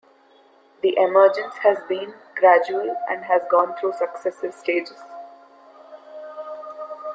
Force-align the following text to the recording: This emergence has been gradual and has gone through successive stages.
This 0.81 0.93
emergence 0.97 1.57
has 1.61 1.77
been 1.87 2.11
gradual 2.33 2.95
and 3.07 3.23
has 3.25 3.43
gone 3.51 3.75
through 3.77 3.93
successive 3.93 4.51
stages. 4.51 4.97